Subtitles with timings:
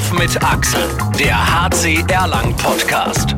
[0.00, 0.80] Anpfiff mit Axel,
[1.18, 3.36] der HC Erlang Podcast.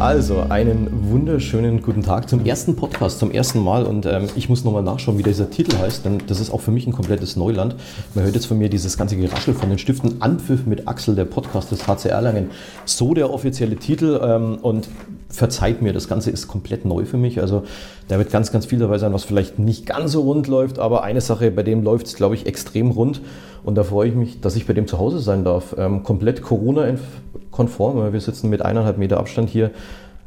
[0.00, 3.84] Also, einen wunderschönen guten Tag zum ersten Podcast, zum ersten Mal.
[3.84, 6.70] Und ähm, ich muss nochmal nachschauen, wie dieser Titel heißt, denn das ist auch für
[6.72, 7.76] mich ein komplettes Neuland.
[8.14, 10.22] Man hört jetzt von mir dieses ganze Geraschel von den Stiften.
[10.22, 12.50] Anpfiff mit Axel, der Podcast des HC Erlangen.
[12.84, 14.20] So der offizielle Titel.
[14.22, 14.88] Ähm, und
[15.28, 17.40] verzeiht mir, das Ganze ist komplett neu für mich.
[17.40, 17.62] Also,
[18.08, 20.78] da wird ganz, ganz viel dabei sein, was vielleicht nicht ganz so rund läuft.
[20.78, 23.20] Aber eine Sache, bei dem läuft es, glaube ich, extrem rund.
[23.64, 25.74] Und da freue ich mich, dass ich bei dem zu Hause sein darf.
[25.78, 28.12] Ähm, komplett Corona-konform.
[28.12, 29.70] Wir sitzen mit eineinhalb Meter Abstand hier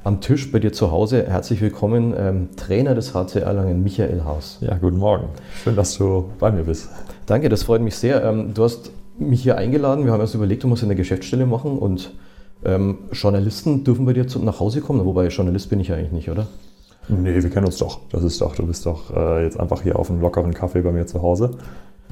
[0.04, 1.26] am Tisch bei dir zu Hause.
[1.28, 4.58] Herzlich willkommen, ähm, Trainer des HC Erlangen, Michael Haas.
[4.62, 5.26] Ja, guten Morgen.
[5.64, 6.90] Schön, dass du bei mir bist.
[7.26, 8.24] Danke, das freut mich sehr.
[8.24, 10.06] Ähm, du hast mich hier eingeladen.
[10.06, 12.12] Wir haben erst überlegt, du musst eine Geschäftsstelle machen und
[12.64, 15.04] ähm, Journalisten dürfen bei dir zu, nach Hause kommen.
[15.06, 16.48] Wobei Journalist bin ich eigentlich nicht, oder?
[17.08, 18.00] Nee, wir kennen uns doch.
[18.12, 20.92] Das ist doch, du bist doch äh, jetzt einfach hier auf einem lockeren Kaffee bei
[20.92, 21.52] mir zu Hause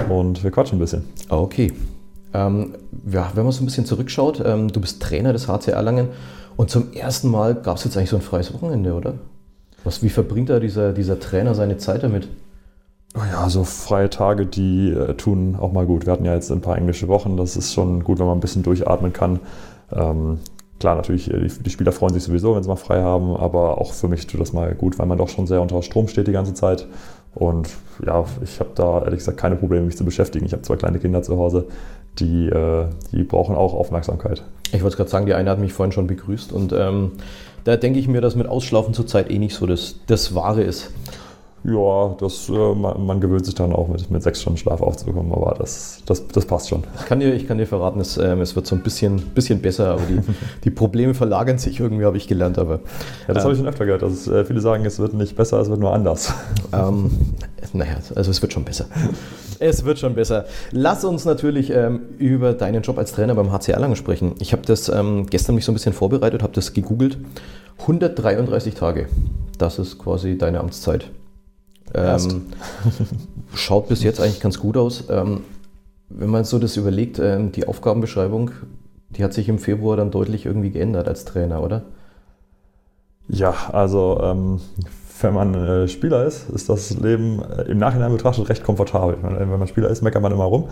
[0.10, 1.04] und wir quatschen ein bisschen.
[1.30, 1.74] Okay.
[2.34, 2.76] Ähm,
[3.10, 6.09] ja, wenn man so ein bisschen zurückschaut, ähm, du bist Trainer des HC Erlangen
[6.58, 9.16] und zum ersten Mal gab es jetzt eigentlich so ein freies Wochenende, oder?
[9.84, 12.28] Was, wie verbringt da dieser, dieser Trainer seine Zeit damit?
[13.16, 16.06] Oh ja, so freie Tage, die äh, tun auch mal gut.
[16.06, 17.38] Wir hatten ja jetzt ein paar englische Wochen.
[17.38, 19.40] Das ist schon gut, wenn man ein bisschen durchatmen kann.
[19.92, 20.40] Ähm,
[20.80, 23.94] klar, natürlich, äh, die, Spieler freuen sich sowieso, wenn sie mal frei haben, aber auch
[23.94, 26.31] für mich tut das mal gut, weil man doch schon sehr unter Strom steht die
[26.31, 26.88] ganze Zeit.
[27.35, 27.69] Und
[28.05, 30.45] ja, ich habe da ehrlich gesagt keine Probleme, mich zu beschäftigen.
[30.45, 31.67] Ich habe zwei kleine Kinder zu Hause,
[32.17, 34.44] die, äh, die brauchen auch Aufmerksamkeit.
[34.72, 37.11] Ich wollte gerade sagen, die eine hat mich vorhin schon begrüßt und ähm,
[37.63, 40.91] da denke ich mir, dass mit Ausschlafen zurzeit eh nicht so das, das Wahre ist.
[41.64, 45.34] Ja, das, äh, man, man, gewöhnt sich dann auch mit, mit sechs Stunden Schlaf aufzukommen,
[45.34, 46.84] aber das, das, das passt schon.
[47.00, 49.62] Ich kann dir, ich kann dir verraten, es, ähm, es wird so ein bisschen, bisschen
[49.62, 50.22] besser, aber die,
[50.64, 52.58] die Probleme verlagern sich irgendwie, habe ich gelernt.
[52.58, 52.76] Aber,
[53.28, 54.04] ja, das ähm, habe ich schon öfter gehört.
[54.04, 56.34] Also, äh, viele sagen, es wird nicht besser, es wird nur anders.
[56.72, 57.10] Ähm,
[57.74, 58.86] naja, also es wird schon besser.
[59.60, 60.46] Es wird schon besser.
[60.72, 64.36] Lass uns natürlich ähm, über deinen Job als Trainer beim HC Erlangen sprechen.
[64.40, 67.18] Ich habe das ähm, gestern mich so ein bisschen vorbereitet, habe das gegoogelt.
[67.80, 69.08] 133 Tage,
[69.58, 71.09] das ist quasi deine Amtszeit.
[71.94, 72.47] Ähm,
[73.53, 75.05] schaut bis jetzt eigentlich ganz gut aus.
[75.09, 75.41] Ähm,
[76.09, 78.51] wenn man so das überlegt, ähm, die Aufgabenbeschreibung,
[79.11, 81.83] die hat sich im Februar dann deutlich irgendwie geändert als Trainer, oder?
[83.27, 84.59] Ja, also ähm,
[85.22, 89.17] wenn man äh, Spieler ist, ist das Leben äh, im Nachhinein betrachtet recht komfortabel.
[89.21, 90.69] Wenn man Spieler ist, meckert man immer rum.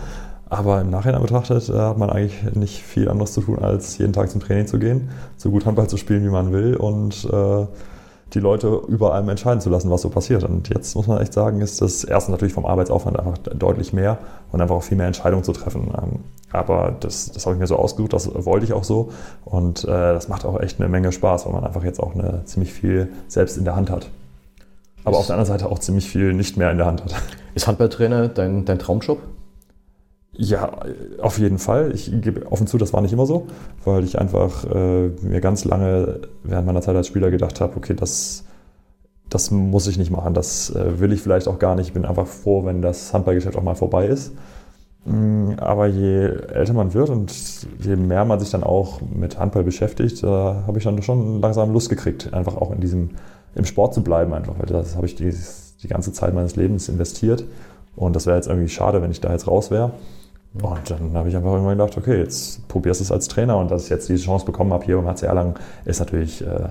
[0.48, 4.12] Aber im Nachhinein betrachtet äh, hat man eigentlich nicht viel anderes zu tun, als jeden
[4.12, 7.66] Tag zum Training zu gehen, so gut Handball zu spielen, wie man will und äh,
[8.34, 10.44] die Leute über einem entscheiden zu lassen, was so passiert.
[10.44, 14.18] Und jetzt muss man echt sagen, ist das erstens natürlich vom Arbeitsaufwand einfach deutlich mehr
[14.52, 15.92] und einfach auch viel mehr Entscheidungen zu treffen.
[15.96, 16.20] Ähm,
[16.52, 19.10] aber das, das habe ich mir so ausgesucht, das wollte ich auch so.
[19.44, 22.44] Und äh, das macht auch echt eine Menge Spaß, weil man einfach jetzt auch eine,
[22.44, 24.08] ziemlich viel selbst in der Hand hat.
[25.04, 27.14] Aber auf der anderen Seite auch ziemlich viel nicht mehr in der Hand hat.
[27.54, 29.18] Ist Handballtrainer dein, dein Traumjob?
[30.40, 30.70] Ja,
[31.20, 31.90] auf jeden Fall.
[31.92, 33.48] Ich gebe offen zu, das war nicht immer so,
[33.84, 37.94] weil ich einfach äh, mir ganz lange während meiner Zeit als Spieler gedacht habe, okay,
[37.94, 38.44] das,
[39.28, 41.88] das muss ich nicht machen, das äh, will ich vielleicht auch gar nicht.
[41.88, 44.32] Ich bin einfach froh, wenn das Handballgeschäft auch mal vorbei ist.
[45.06, 47.32] Mm, aber je älter man wird und
[47.80, 51.72] je mehr man sich dann auch mit Handball beschäftigt, da habe ich dann schon langsam
[51.72, 53.10] Lust gekriegt, einfach auch in diesem,
[53.56, 55.34] im Sport zu bleiben, einfach, weil das habe ich die,
[55.82, 57.44] die ganze Zeit meines Lebens investiert.
[57.96, 59.90] Und das wäre jetzt irgendwie schade, wenn ich da jetzt raus wäre.
[60.62, 63.70] Und dann habe ich einfach irgendwann gedacht, okay, jetzt probierst du es als Trainer und
[63.70, 65.54] dass ich jetzt diese Chance bekommen habe hier beim HC Erlangen,
[65.84, 66.68] ist natürlich äh,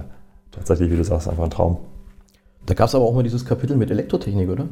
[0.51, 1.77] tatsächlich, wie du sagst, einfach ein Traum.
[2.65, 4.67] Da gab es aber auch mal dieses Kapitel mit Elektrotechnik, oder?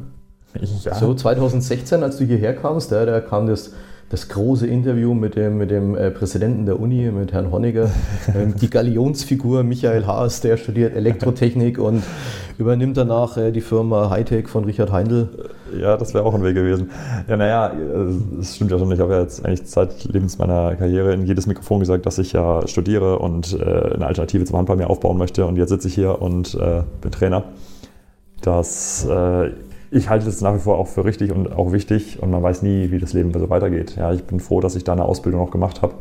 [0.84, 0.94] Ja.
[0.94, 3.72] So 2016, als du hierher kamst, da, da kam das
[4.08, 7.90] das große Interview mit dem, mit dem äh, Präsidenten der Uni, mit Herrn Honegger,
[8.34, 12.04] ähm, die Galionsfigur Michael Haas, der studiert Elektrotechnik und
[12.58, 15.28] übernimmt danach äh, die Firma Hightech von Richard Heindl.
[15.76, 16.90] Ja, das wäre auch ein Weg gewesen.
[17.28, 17.72] Ja, naja,
[18.40, 18.92] es stimmt ja schon.
[18.92, 22.66] Ich habe ja jetzt eigentlich zeitlebens meiner Karriere in jedes Mikrofon gesagt, dass ich ja
[22.68, 25.44] studiere und äh, eine Alternative zum Handball mir aufbauen möchte.
[25.44, 27.42] Und jetzt sitze ich hier und äh, bin Trainer.
[28.42, 29.50] Das äh,
[29.96, 32.62] ich halte es nach wie vor auch für richtig und auch wichtig und man weiß
[32.62, 33.96] nie, wie das Leben so weitergeht.
[33.96, 35.94] Ja, ich bin froh, dass ich da eine Ausbildung noch gemacht habe,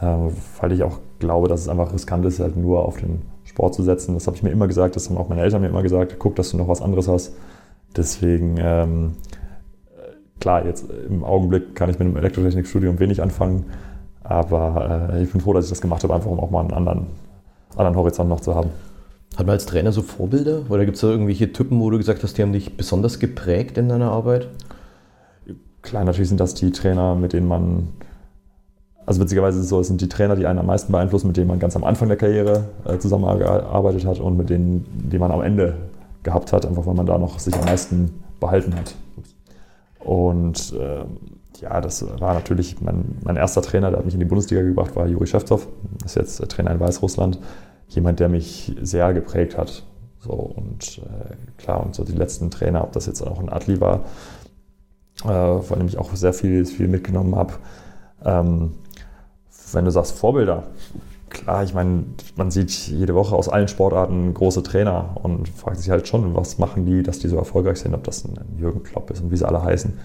[0.00, 3.74] äh, weil ich auch glaube, dass es einfach riskant ist, halt nur auf den Sport
[3.74, 4.14] zu setzen.
[4.14, 6.36] Das habe ich mir immer gesagt, das haben auch meine Eltern mir immer gesagt, guck,
[6.36, 7.34] dass du noch was anderes hast.
[7.96, 9.12] Deswegen, ähm,
[10.40, 13.66] klar, jetzt im Augenblick kann ich mit einem Elektrotechnikstudium wenig anfangen,
[14.22, 16.72] aber äh, ich bin froh, dass ich das gemacht habe, einfach um auch mal einen
[16.72, 17.06] anderen,
[17.76, 18.70] anderen Horizont noch zu haben.
[19.36, 20.64] Hat man als Trainer so Vorbilder?
[20.68, 23.78] Oder gibt es da irgendwelche Typen, wo du gesagt hast, die haben dich besonders geprägt
[23.78, 24.48] in deiner Arbeit?
[25.82, 27.88] Klar, natürlich sind das die Trainer, mit denen man,
[29.06, 31.36] also witzigerweise ist es so, es sind die Trainer, die einen am meisten beeinflussen, mit
[31.36, 35.30] denen man ganz am Anfang der Karriere äh, zusammengearbeitet hat und mit denen, die man
[35.30, 35.76] am Ende
[36.22, 38.94] gehabt hat, einfach weil man da noch sich am meisten behalten hat.
[40.00, 41.04] Und äh,
[41.60, 44.96] ja, das war natürlich mein, mein erster Trainer, der hat mich in die Bundesliga gebracht,
[44.96, 45.68] war Juri Schewtsov,
[46.04, 47.38] ist jetzt Trainer in Weißrussland.
[47.90, 49.84] Jemand, der mich sehr geprägt hat.
[50.20, 53.80] So, und äh, klar, und so die letzten Trainer, ob das jetzt auch ein Adli
[53.80, 54.04] war,
[55.24, 57.54] äh, von dem ich auch sehr viel, viel mitgenommen habe.
[58.24, 58.74] Ähm,
[59.72, 60.64] wenn du sagst Vorbilder,
[61.30, 62.04] klar, ich meine,
[62.36, 66.58] man sieht jede Woche aus allen Sportarten große Trainer und fragt sich halt schon, was
[66.58, 69.36] machen die, dass die so erfolgreich sind, ob das ein Jürgen Klopp ist und wie
[69.36, 69.98] sie alle heißen.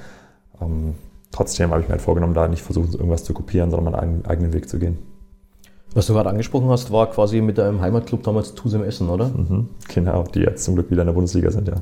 [0.62, 0.96] Ähm,
[1.32, 4.54] trotzdem habe ich mir halt vorgenommen, da nicht versuchen, irgendwas zu kopieren, sondern meinen eigenen
[4.54, 4.98] Weg zu gehen.
[5.96, 9.30] Was du gerade angesprochen hast, war quasi mit deinem Heimatclub damals Tusem Essen, oder?
[9.30, 11.76] Mhm, genau, die jetzt zum Glück wieder in der Bundesliga sind, ja.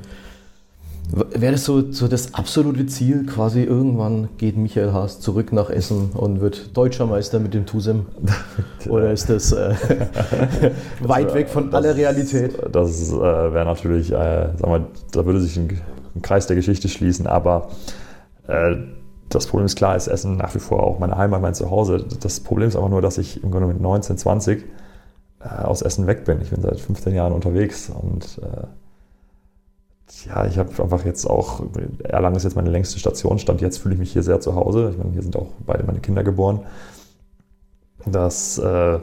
[1.12, 6.12] Wäre das so, so das absolute Ziel, quasi irgendwann geht Michael Haas zurück nach Essen
[6.14, 8.06] und wird Deutscher Meister mit dem Tusem?
[8.88, 9.74] Oder ist das äh,
[11.02, 12.54] weit weg von das, aller Realität?
[12.72, 15.82] Das äh, wäre natürlich, äh, sag mal, da würde sich ein,
[16.16, 17.70] ein, Kreis der Geschichte schließen, aber
[18.48, 18.76] äh,
[19.36, 22.06] das Problem ist klar, ist Essen nach wie vor auch meine Heimat, mein Zuhause.
[22.22, 24.66] Das Problem ist einfach nur, dass ich im Grunde mit 19, 20
[25.40, 26.42] äh, aus Essen weg bin.
[26.42, 28.68] Ich bin seit 15 Jahren unterwegs und äh,
[30.28, 31.64] ja, ich habe einfach jetzt auch,
[32.04, 34.90] Erlangen ist jetzt meine längste Station, stand jetzt fühle ich mich hier sehr zu Hause.
[34.92, 36.62] Ich meine, hier sind auch beide meine Kinder geboren.
[38.06, 39.00] Das äh,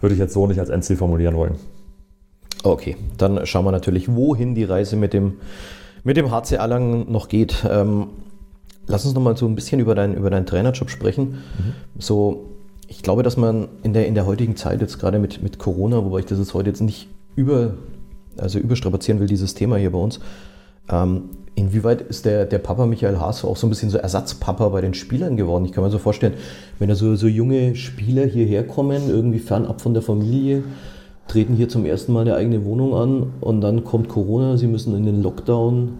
[0.00, 1.56] würde ich jetzt so nicht als Endziel formulieren wollen.
[2.62, 5.38] Okay, dann schauen wir natürlich, wohin die Reise mit dem,
[6.04, 7.66] mit dem HC Erlangen noch geht.
[7.68, 8.08] Ähm,
[8.86, 11.24] lass uns noch mal so ein bisschen über, dein, über deinen Trainerjob sprechen.
[11.24, 11.72] Mhm.
[11.98, 12.50] So,
[12.88, 16.04] ich glaube, dass man in der, in der heutigen Zeit, jetzt gerade mit, mit Corona,
[16.04, 17.74] wobei ich das jetzt heute jetzt nicht über
[18.38, 20.20] also überstrapazieren will, dieses Thema hier bei uns.
[20.90, 24.80] Ähm, inwieweit ist der, der Papa Michael Haas auch so ein bisschen so Ersatzpapa bei
[24.80, 25.64] den Spielern geworden?
[25.64, 26.34] Ich kann mir so vorstellen,
[26.78, 30.64] wenn da so, so junge Spieler hierher kommen, irgendwie fernab von der Familie,
[31.28, 34.94] treten hier zum ersten Mal eine eigene Wohnung an und dann kommt Corona, sie müssen
[34.96, 35.98] in den Lockdown.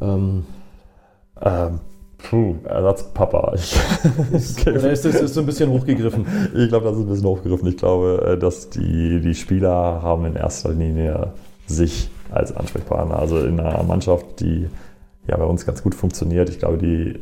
[0.00, 0.44] Ähm,
[1.40, 1.80] ähm,
[2.28, 3.54] Puh, Ersatzpapa.
[4.32, 4.70] okay.
[4.70, 6.26] Oder ist das ist so ein bisschen hochgegriffen?
[6.54, 7.68] Ich glaube, das ist ein bisschen hochgegriffen.
[7.68, 11.32] Ich glaube, äh, dass die, die Spieler haben in erster Linie
[11.66, 13.18] sich als Ansprechpartner.
[13.18, 14.68] Also in einer Mannschaft, die
[15.26, 16.48] ja bei uns ganz gut funktioniert.
[16.50, 17.18] Ich glaube, die,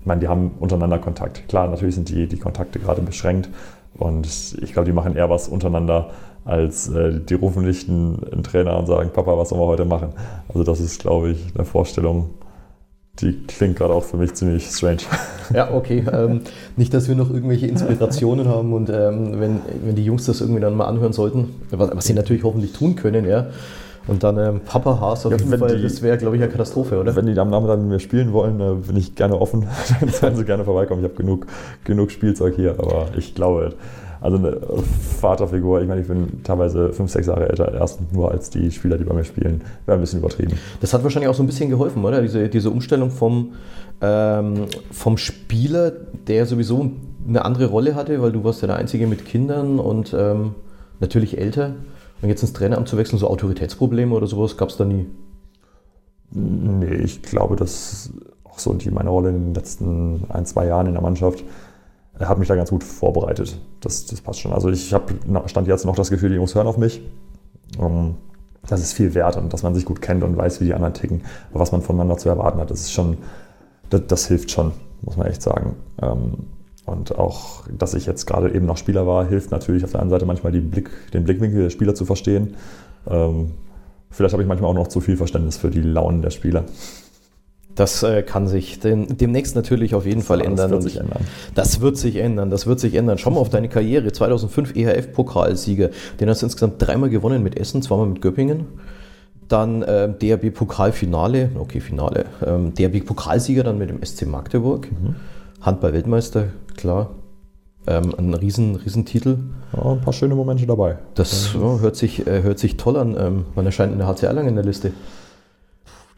[0.00, 1.48] ich meine, die haben untereinander Kontakt.
[1.48, 3.48] Klar, natürlich sind die, die Kontakte gerade beschränkt
[3.98, 4.26] und
[4.60, 6.10] ich glaube, die machen eher was untereinander,
[6.44, 9.84] als äh, die rufen nicht einen, einen Trainer und sagen, Papa, was sollen wir heute
[9.84, 10.10] machen?
[10.48, 12.30] Also das ist, glaube ich, eine Vorstellung,
[13.20, 14.98] die klingt gerade auch für mich ziemlich strange.
[15.54, 16.04] Ja, okay.
[16.12, 16.40] Ähm,
[16.76, 20.60] nicht, dass wir noch irgendwelche Inspirationen haben und ähm, wenn, wenn die Jungs das irgendwie
[20.60, 23.46] dann mal anhören sollten, was, was sie natürlich hoffentlich tun können, ja.
[24.08, 26.50] Und dann ähm, Papa Haas auf ja, jeden Fall, die, das wäre, glaube ich, eine
[26.50, 27.16] Katastrophe, oder?
[27.16, 29.66] Wenn die am Nachmittag mit mir spielen wollen, äh, bin ich gerne offen.
[30.00, 31.04] dann sollen sie gerne vorbeikommen.
[31.04, 31.46] Ich habe genug,
[31.84, 33.74] genug Spielzeug hier, aber ich glaube,
[34.20, 34.58] also eine
[35.20, 38.98] Vaterfigur, ich meine, ich bin teilweise fünf, sechs Jahre älter, erst nur als die Spieler,
[38.98, 40.58] die bei mir spielen, wäre ein bisschen übertrieben.
[40.80, 42.22] Das hat wahrscheinlich auch so ein bisschen geholfen, oder?
[42.22, 43.52] Diese, diese Umstellung vom,
[44.00, 45.92] ähm, vom Spieler,
[46.26, 46.90] der sowieso
[47.28, 50.54] eine andere Rolle hatte, weil du warst ja der Einzige mit Kindern und ähm,
[51.00, 51.74] natürlich älter.
[52.22, 55.06] Und jetzt ins Traineramt zu wechseln, so Autoritätsprobleme oder sowas gab es da nie?
[56.30, 58.10] Nee, ich glaube, dass
[58.44, 61.44] auch so die meine Rolle in den letzten ein, zwei Jahren in der Mannschaft
[62.18, 63.58] er hat mich da ganz gut vorbereitet.
[63.80, 64.52] Das, das passt schon.
[64.52, 65.14] Also ich habe
[65.46, 67.02] stand jetzt noch das Gefühl, die Jungs hören auf mich.
[67.78, 68.16] Um,
[68.68, 70.94] das ist viel wert und dass man sich gut kennt und weiß, wie die anderen
[70.94, 71.22] ticken,
[71.52, 72.70] was man voneinander zu erwarten hat.
[72.70, 73.18] Das ist schon,
[73.90, 74.72] das, das hilft schon,
[75.02, 75.76] muss man echt sagen.
[76.02, 76.32] Ähm,
[76.84, 80.10] und auch, dass ich jetzt gerade eben noch Spieler war, hilft natürlich auf der einen
[80.10, 82.54] Seite manchmal Blick, den Blickwinkel der Spieler zu verstehen.
[83.08, 83.52] Ähm,
[84.10, 86.64] vielleicht habe ich manchmal auch noch zu viel Verständnis für die Launen der Spieler.
[87.76, 90.70] Das äh, kann sich dem, demnächst natürlich auf jeden Fall ändern.
[90.70, 91.24] Das wird sich ändern.
[91.54, 93.18] Das wird sich ändern, das wird sich ändern.
[93.18, 94.10] Schau mal auf deine Karriere.
[94.10, 95.90] 2005 EHF-Pokalsieger.
[96.18, 98.66] Den hast du insgesamt dreimal gewonnen mit Essen, zweimal mit Göppingen.
[99.48, 102.24] Dann äh, DRB-Pokalfinale, okay, Finale.
[102.44, 104.90] Ähm, DRB-Pokalsieger dann mit dem SC Magdeburg.
[104.90, 105.14] Mhm.
[105.60, 107.10] Handball-Weltmeister, klar.
[107.86, 109.38] Ähm, ein riesen, Riesentitel.
[109.76, 110.96] Ja, ein paar schöne Momente dabei.
[111.14, 113.16] Das ja, hört, sich, äh, hört sich toll an.
[113.18, 114.92] Ähm, man erscheint in der HCR lang in der Liste.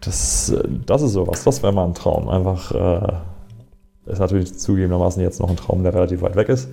[0.00, 2.28] Das, äh, das ist sowas, das wäre mal ein Traum.
[2.28, 6.69] Einfach äh, ist natürlich zugegebenermaßen jetzt noch ein Traum, der relativ weit weg ist.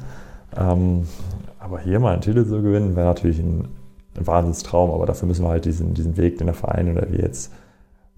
[0.57, 1.07] Ähm,
[1.59, 3.67] aber hier mal einen Titel zu gewinnen, wäre natürlich ein,
[4.17, 7.19] ein Wahnsinnstraum, aber dafür müssen wir halt diesen, diesen Weg, den der Verein oder wir
[7.19, 7.51] jetzt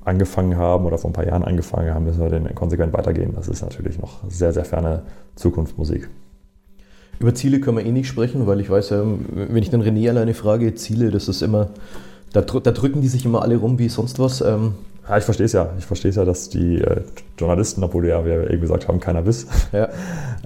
[0.03, 3.33] angefangen haben oder vor ein paar Jahren angefangen haben, müssen wir den konsequent weitergehen.
[3.35, 5.03] Das ist natürlich noch sehr, sehr ferne
[5.35, 6.09] Zukunftsmusik.
[7.19, 10.33] Über Ziele können wir eh nicht sprechen, weil ich weiß wenn ich den René alleine
[10.33, 11.69] frage, Ziele, das ist immer,
[12.31, 14.41] da, da drücken die sich immer alle rum wie sonst was.
[14.41, 14.75] Ähm,
[15.09, 15.69] ja, ich verstehe es ja.
[15.77, 17.01] Ich verstehe es ja, dass die äh,
[17.37, 19.89] Journalisten, obwohl ja, wir eben gesagt haben, keiner wiss, ja.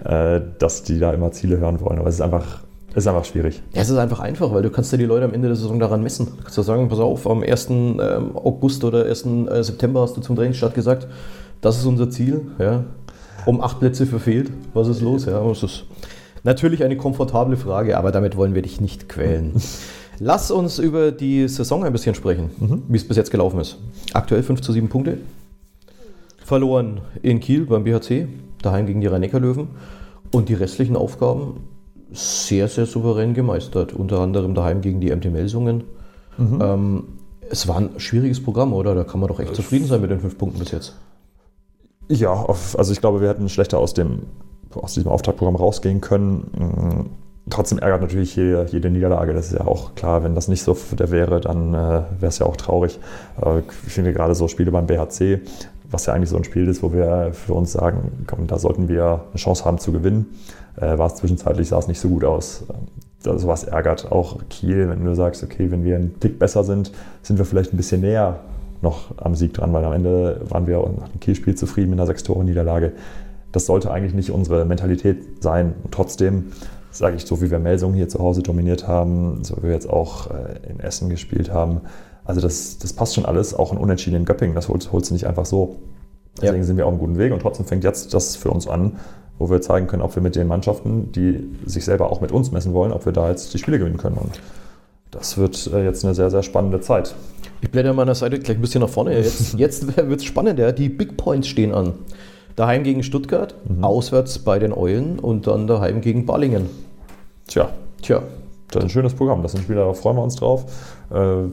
[0.36, 2.00] äh, dass die da immer Ziele hören wollen.
[2.00, 2.62] Aber es ist einfach,
[2.94, 3.62] ist einfach schwierig.
[3.74, 5.80] Ja, es ist einfach einfach, weil du kannst ja die Leute am Ende der Saison
[5.80, 6.28] daran messen.
[6.38, 7.70] Du kannst ja sagen, pass auf, am 1.
[7.70, 7.98] Ähm,
[8.36, 9.26] August oder 1.
[9.26, 11.08] Äh, September hast du zum Trainingsstart gesagt,
[11.62, 12.42] das ist unser Ziel.
[12.60, 12.84] Ja.
[13.46, 14.52] Um acht Plätze verfehlt.
[14.74, 15.26] Was ist los?
[15.26, 15.86] Ja, was ist
[16.44, 19.54] natürlich eine komfortable Frage, aber damit wollen wir dich nicht quälen.
[20.24, 22.84] Lass uns über die Saison ein bisschen sprechen, mhm.
[22.88, 23.80] wie es bis jetzt gelaufen ist.
[24.14, 25.18] Aktuell 5 zu 7 Punkte.
[26.46, 28.28] Verloren in Kiel beim BHC,
[28.62, 29.70] daheim gegen die Rhein-Neckar-Löwen.
[30.32, 31.62] Und die restlichen Aufgaben
[32.12, 33.94] sehr, sehr souverän gemeistert.
[33.94, 35.86] Unter anderem daheim gegen die MT Melsungen.
[36.38, 36.60] Mhm.
[36.62, 37.04] Ähm,
[37.50, 38.94] es war ein schwieriges Programm, oder?
[38.94, 40.96] Da kann man doch echt zufrieden sein mit den fünf Punkten bis jetzt.
[42.10, 42.46] Ja,
[42.78, 44.28] also ich glaube, wir hätten schlechter aus, dem,
[44.76, 47.10] aus diesem Auftaktprogramm rausgehen können
[47.50, 49.34] trotzdem ärgert natürlich jede, jede, Niederlage.
[49.34, 52.40] Das ist ja auch klar, wenn das nicht so der wäre, dann äh, wäre es
[52.40, 53.00] ja auch traurig.
[53.42, 55.42] Äh, ich finde gerade so Spiele beim BHC,
[55.90, 58.88] was ja eigentlich so ein Spiel ist, wo wir für uns sagen, komm, da sollten
[58.88, 60.28] wir eine Chance haben zu gewinnen,
[60.78, 62.64] äh, war es zwischenzeitlich, sah es nicht so gut aus.
[63.26, 66.92] Äh, sowas ärgert auch Kiel, wenn du sagst, okay, wenn wir einen Tick besser sind,
[67.22, 68.40] sind wir vielleicht ein bisschen näher
[68.82, 72.08] noch am Sieg dran, weil am Ende waren wir nach dem Kiel-Spiel zufrieden mit einer
[72.08, 72.94] Sechs-Tore-Niederlage.
[73.52, 75.74] Das sollte eigentlich nicht unsere Mentalität sein.
[75.84, 76.52] Und trotzdem
[76.92, 79.90] sage ich, so wie wir Melsungen hier zu Hause dominiert haben, so wie wir jetzt
[79.90, 81.82] auch äh, in Essen gespielt haben.
[82.26, 85.14] Also das, das passt schon alles, auch ein Unentschieden in Göppingen, das holst, holst du
[85.14, 85.78] nicht einfach so.
[86.38, 86.64] Deswegen ja.
[86.64, 88.98] sind wir auf einem guten Weg und trotzdem fängt jetzt das für uns an,
[89.40, 92.52] wo wir zeigen können, ob wir mit den Mannschaften, die sich selber auch mit uns
[92.52, 94.18] messen wollen, ob wir da jetzt die Spiele gewinnen können.
[94.18, 94.40] Und
[95.10, 97.16] das wird äh, jetzt eine sehr, sehr spannende Zeit.
[97.62, 99.18] Ich blätter meiner Seite gleich ein bisschen nach vorne.
[99.18, 100.72] Jetzt, jetzt wird es spannender.
[100.72, 101.94] Die Big Points stehen an.
[102.56, 103.84] Daheim gegen Stuttgart, mhm.
[103.84, 106.70] auswärts bei den Eulen und dann daheim gegen Ballingen.
[107.48, 107.70] Tja,
[108.02, 108.24] tja,
[108.70, 109.44] das ist ein schönes Programm.
[109.44, 110.66] Das sind Spiele, da freuen wir uns drauf.
[111.14, 111.44] Äh,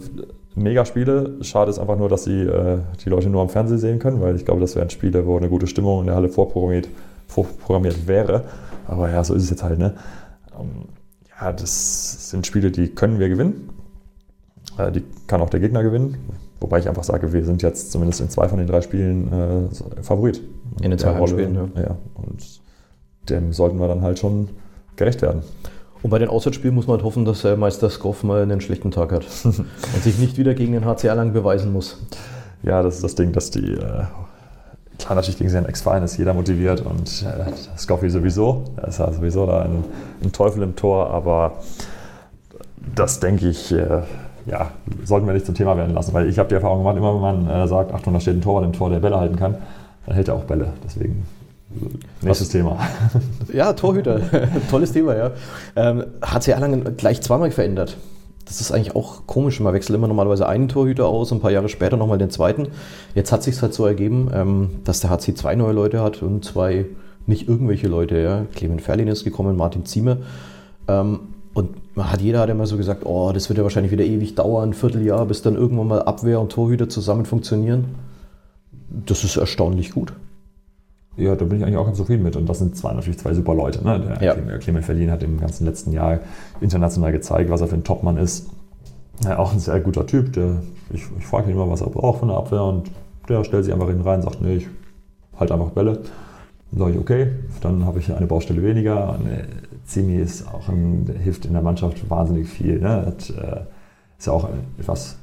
[0.55, 1.37] mega Spiele.
[1.43, 4.37] Schade ist einfach nur, dass sie äh, die Leute nur am Fernsehen sehen können, weil
[4.37, 6.89] ich glaube, das wären Spiele, wo eine gute Stimmung in der Halle vorprogrammiert,
[7.27, 8.45] vorprogrammiert wäre.
[8.87, 9.79] Aber ja, so ist es jetzt halt.
[9.79, 9.95] Ne?
[10.59, 10.87] Ähm,
[11.41, 13.71] ja, das sind Spiele, die können wir gewinnen.
[14.79, 16.17] Äh, die kann auch der Gegner gewinnen.
[16.61, 20.03] Wobei ich einfach sage, wir sind jetzt zumindest in zwei von den drei Spielen äh,
[20.03, 20.43] Favorit.
[20.83, 21.83] In den zwei Heimspielen, ja.
[21.83, 21.97] ja.
[22.15, 22.61] Und
[23.31, 24.49] dem sollten wir dann halt schon
[24.97, 25.43] gerecht werden.
[26.03, 29.13] Und bei den Auswärtsspielen muss man halt hoffen, dass Meister Skoff mal einen schlechten Tag
[29.13, 31.99] hat und sich nicht wieder gegen den HCR lang beweisen muss.
[32.63, 34.05] Ja, das ist das Ding, dass die, äh,
[34.99, 39.13] klar natürlich gegen seinen Ex-Verein ist jeder motiviert und äh, Skoffi sowieso, er ist ja
[39.13, 39.85] sowieso da ein,
[40.23, 41.59] ein, Teufel im Tor, aber
[42.95, 44.03] das denke ich, äh,
[44.51, 44.73] ja,
[45.05, 47.47] sollten wir nicht zum Thema werden lassen, weil ich habe die Erfahrung gemacht, immer wenn
[47.47, 49.57] man äh, sagt, Achtung, da steht ein Torwart im Tor, der Bälle halten kann,
[50.07, 51.25] dann hält er auch Bälle, deswegen
[52.23, 52.49] Nächstes?
[52.49, 52.79] Thema.
[53.53, 54.21] Ja, Torhüter.
[54.71, 55.31] Tolles Thema, ja.
[55.77, 57.97] Ähm, hat sich Erlangen gleich zweimal verändert.
[58.47, 59.61] Das ist eigentlich auch komisch.
[59.61, 62.69] Man wechselt immer normalerweise einen Torhüter aus und ein paar Jahre später nochmal den zweiten.
[63.15, 66.45] Jetzt hat sich halt so ergeben, ähm, dass der HC zwei neue Leute hat und
[66.45, 66.87] zwei
[67.27, 68.19] nicht irgendwelche Leute.
[68.19, 68.47] Ja.
[68.55, 70.19] Clement Ferlin ist gekommen, Martin Zieme.
[70.89, 71.21] Ähm,
[71.53, 71.71] und
[72.05, 74.75] hat jeder hat immer so gesagt, oh, das wird ja wahrscheinlich wieder ewig dauern, ein
[74.75, 77.87] Vierteljahr, bis dann irgendwann mal Abwehr und Torhüter zusammen funktionieren.
[79.07, 80.13] Das ist erstaunlich gut.
[81.17, 82.37] Ja, da bin ich eigentlich auch ganz zufrieden mit.
[82.37, 83.83] Und das sind zwar natürlich zwei super Leute.
[83.85, 84.17] Ne?
[84.21, 84.59] Der ja.
[84.59, 86.21] Clement Verlin hat im ganzen letzten Jahr
[86.61, 88.49] international gezeigt, was er für ein Topmann ist.
[89.25, 90.33] Ja, auch ein sehr guter Typ.
[90.35, 92.91] Der, ich, ich frage ihn immer, was er braucht von der Abwehr und
[93.29, 94.69] der stellt sich einfach hinten rein und sagt, nee, ich
[95.39, 96.01] halte einfach Bälle.
[96.71, 97.27] Dann sage ich, okay,
[97.63, 99.11] dann habe ich eine Baustelle weniger.
[99.11, 99.27] Und,
[99.89, 102.79] Zimi ist auch ein, hilft in der Mannschaft wahnsinnig viel.
[102.79, 103.07] Ne?
[103.07, 103.63] Hat, äh,
[104.19, 105.17] ist ja auch etwas,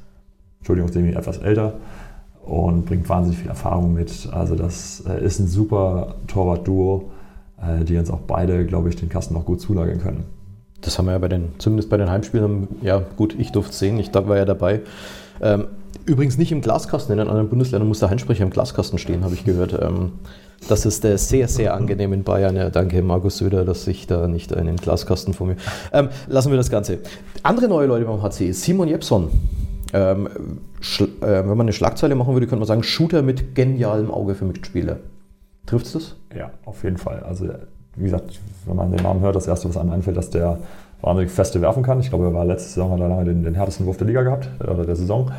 [0.58, 1.74] Entschuldigung, Zimi etwas älter
[2.44, 4.28] und bringt wahnsinnig viel Erfahrung mit.
[4.32, 7.10] Also das äh, ist ein super Torwart-Duo,
[7.60, 10.24] äh, die uns auch beide, glaube ich, den Kasten noch gut zulagern können.
[10.80, 13.78] Das haben wir ja bei den, zumindest bei den Heimspielen, ja gut, ich durfte es
[13.78, 14.80] sehen, ich war ja dabei.
[15.40, 15.66] Ähm,
[16.04, 19.34] übrigens nicht im Glaskasten, in den anderen Bundesländern muss der Heinsprecher im Glaskasten stehen, habe
[19.34, 19.78] ich gehört.
[19.80, 20.12] Ähm,
[20.68, 22.56] das ist äh, sehr, sehr angenehm in Bayern.
[22.56, 25.56] Ja, danke, Markus Söder, dass ich da nicht einen Glaskasten vor mir.
[25.92, 26.98] Ähm, lassen wir das Ganze.
[27.42, 29.30] Andere neue Leute beim HC, Simon Jepson
[29.92, 34.34] ähm, äh, wenn man eine Schlagzeile machen würde, könnte man sagen, Shooter mit genialem Auge
[34.34, 34.98] für Mitspieler.
[35.64, 36.16] Trifft es das?
[36.36, 37.20] Ja, auf jeden Fall.
[37.20, 37.48] Also,
[37.96, 40.58] wie gesagt, wenn man den Namen hört, das Erste, was einem einfällt, dass der
[41.00, 42.00] wahnsinnig feste werfen kann.
[42.00, 44.22] Ich glaube, er war letzte Saison, hat er lange den, den härtesten Wurf der Liga
[44.22, 45.30] gehabt, äh, oder der Saison.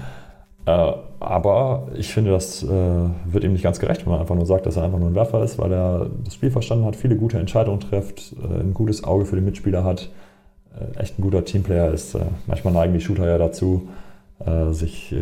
[0.68, 4.46] Äh, aber ich finde, das äh, wird ihm nicht ganz gerecht, wenn man einfach nur
[4.46, 7.16] sagt, dass er einfach nur ein Werfer ist, weil er das Spiel verstanden hat, viele
[7.16, 10.10] gute Entscheidungen trifft, äh, ein gutes Auge für die Mitspieler hat,
[10.96, 12.16] echt ein guter Teamplayer ist.
[12.46, 13.88] Manchmal neigen die Shooter ja dazu,
[14.70, 15.16] sich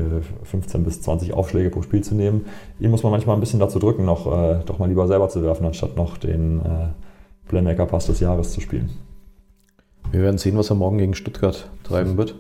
[0.44, 2.44] 15 äh, bis 20 Aufschläge pro Spiel zu nehmen.
[2.78, 4.26] Ihn muss man manchmal ein bisschen dazu drücken, noch
[4.66, 6.62] doch mal lieber selber zu werfen, anstatt noch den
[7.48, 8.90] Playmaker-Pass des Jahres zu spielen.
[10.12, 12.36] Wir werden sehen, was er morgen gegen Stuttgart treiben wird.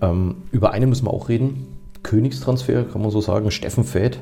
[0.00, 1.75] Ähm, über einen müssen wir auch reden.
[2.06, 3.50] Königstransfer, kann man so sagen.
[3.50, 4.18] Steffen Fäth.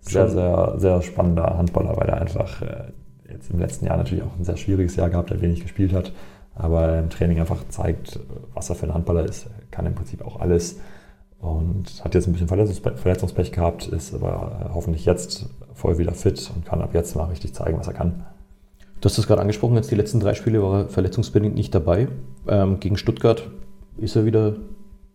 [0.00, 2.92] Sehr, sehr, sehr spannender Handballer, weil er einfach äh,
[3.30, 6.12] jetzt im letzten Jahr natürlich auch ein sehr schwieriges Jahr gehabt hat, wenig gespielt hat
[6.58, 8.18] aber im Training einfach zeigt,
[8.52, 9.46] was er für ein Handballer ist.
[9.46, 10.78] Er kann im Prinzip auch alles
[11.40, 16.66] und hat jetzt ein bisschen Verletzungspech gehabt, ist aber hoffentlich jetzt voll wieder fit und
[16.66, 18.26] kann ab jetzt mal richtig zeigen, was er kann.
[19.00, 22.08] Du hast es gerade angesprochen, jetzt die letzten drei Spiele war er verletzungsbedingt nicht dabei.
[22.48, 23.48] Ähm, gegen Stuttgart
[23.96, 24.56] ist er wieder,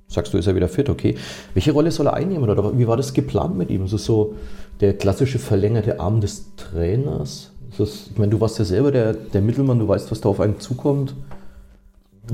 [0.07, 1.15] sagst du, ist er wieder fit, okay.
[1.53, 3.85] Welche Rolle soll er einnehmen oder wie war das geplant mit ihm?
[3.85, 4.35] Ist es so
[4.79, 7.51] der klassische verlängerte Arm des Trainers?
[7.77, 10.39] Das, ich meine, du warst ja selber der, der Mittelmann, du weißt, was da auf
[10.39, 11.15] einen zukommt.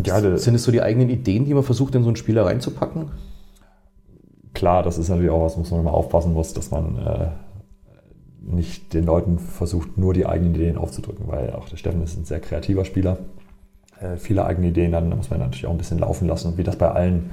[0.06, 3.12] Ja, Sind es so die eigenen Ideen, die man versucht, in so einen Spieler reinzupacken?
[4.54, 7.28] Klar, das ist natürlich auch was, muss man immer aufpassen muss, dass man äh,
[8.42, 12.26] nicht den Leuten versucht, nur die eigenen Ideen aufzudrücken, weil auch der Steffen ist ein
[12.26, 13.18] sehr kreativer Spieler.
[14.00, 16.50] Äh, viele eigene Ideen, dann muss man natürlich auch ein bisschen laufen lassen.
[16.50, 17.32] Und wie das bei allen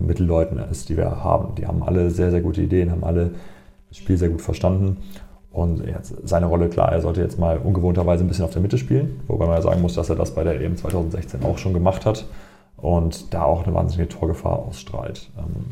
[0.00, 1.54] Mittelleuten ist, die wir haben.
[1.56, 3.32] Die haben alle sehr, sehr gute Ideen, haben alle
[3.88, 4.98] das Spiel sehr gut verstanden.
[5.52, 5.82] Und
[6.22, 9.46] seine Rolle, klar, er sollte jetzt mal ungewohnterweise ein bisschen auf der Mitte spielen, wobei
[9.46, 12.24] man ja sagen muss, dass er das bei der EM 2016 auch schon gemacht hat
[12.76, 15.30] und da auch eine wahnsinnige Torgefahr ausstrahlt.
[15.36, 15.66] Ähm,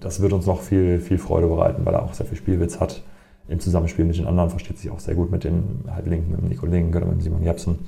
[0.00, 3.02] das wird uns noch viel, viel Freude bereiten, weil er auch sehr viel Spielwitz hat.
[3.48, 6.48] Im Zusammenspiel mit den anderen versteht sich auch sehr gut mit dem Halblinken, mit dem
[6.48, 7.78] Nico Link oder mit dem Simon Jepsen.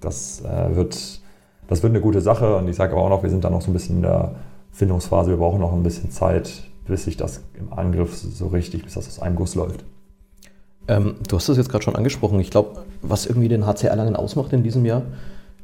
[0.00, 1.20] Das, äh, wird,
[1.68, 3.62] das wird eine gute Sache und ich sage aber auch noch, wir sind da noch
[3.62, 4.34] so ein bisschen in der
[4.74, 5.30] Findungsphase.
[5.30, 9.08] Wir brauchen noch ein bisschen Zeit, bis sich das im Angriff so richtig, bis das
[9.08, 9.84] aus einem Guss läuft.
[10.86, 12.38] Ähm, du hast das jetzt gerade schon angesprochen.
[12.40, 15.02] Ich glaube, was irgendwie den HC Erlangen ausmacht in diesem Jahr,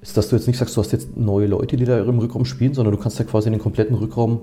[0.01, 2.47] ist, dass du jetzt nicht sagst, du hast jetzt neue Leute, die da im Rückraum
[2.47, 4.41] spielen, sondern du kannst ja quasi den kompletten Rückraum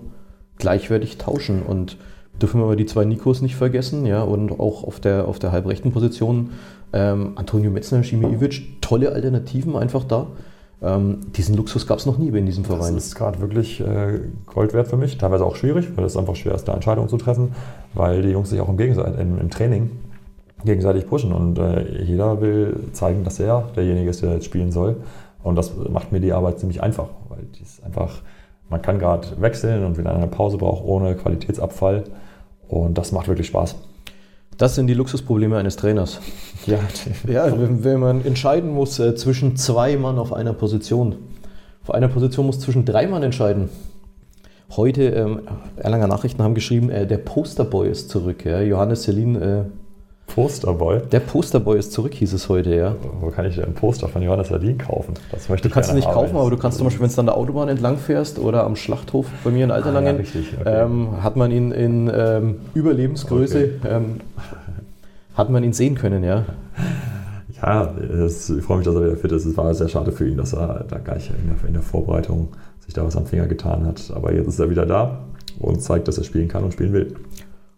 [0.58, 1.64] gleichwertig tauschen.
[1.64, 1.98] Und
[2.40, 5.52] dürfen wir aber die zwei Nikos nicht vergessen, ja, und auch auf der, auf der
[5.52, 6.52] halbrechten Position
[6.94, 10.28] ähm, Antonio Metzner, Schimi Ivic, tolle Alternativen einfach da.
[10.82, 12.94] Ähm, diesen Luxus gab es noch nie in diesem Verein.
[12.94, 16.36] Das ist gerade wirklich äh, Gold wert für mich, teilweise auch schwierig, weil es einfach
[16.36, 17.54] schwer ist, da Entscheidungen zu treffen,
[17.94, 19.90] weil die Jungs sich auch im, Gegensatz, im, im Training
[20.66, 24.98] gegenseitig pushen und äh, jeder will zeigen, dass er derjenige ist, der jetzt spielen soll.
[25.44, 28.22] Und das macht mir die Arbeit ziemlich einfach, weil die ist einfach,
[28.70, 32.04] man kann gerade wechseln und wenn einer eine Pause braucht ohne Qualitätsabfall
[32.68, 33.76] und das macht wirklich Spaß.
[34.58, 36.20] Das sind die Luxusprobleme eines Trainers.
[36.66, 36.80] Ja,
[37.26, 41.16] ja wenn, wenn man entscheiden muss äh, zwischen zwei Mann auf einer Position.
[41.82, 43.70] Auf einer Position muss zwischen drei Mann entscheiden.
[44.76, 45.44] Heute, ähm,
[45.78, 48.44] Erlanger Nachrichten haben geschrieben, äh, der Posterboy ist zurück.
[48.44, 48.60] Ja?
[48.60, 49.64] Johannes Selin äh,
[50.28, 51.02] Posterboy?
[51.12, 52.96] Der Posterboy ist zurück, hieß es heute, ja.
[53.22, 55.16] Wo kann ich denn ein Poster von Johannes Sardin kaufen?
[55.32, 57.26] Das möchte du kannst es nicht kaufen, aber du kannst zum Beispiel, wenn es dann
[57.26, 60.84] der Autobahn entlang fährst oder am Schlachthof bei mir in Alterlangen, ah, ja, richtig, okay.
[60.84, 63.90] ähm, hat man ihn in ähm, Überlebensgröße, okay.
[63.90, 64.22] ähm,
[65.34, 66.46] hat man ihn sehen können, ja.
[67.62, 69.46] Ja, es, ich freue mich, dass er wieder fit ist.
[69.46, 72.50] Es war sehr schade für ihn, dass er da gleich in der, in der Vorbereitung
[72.86, 74.12] sich da was am Finger getan hat.
[74.14, 75.20] Aber jetzt ist er wieder da
[75.60, 77.16] und zeigt, dass er spielen kann und spielen will.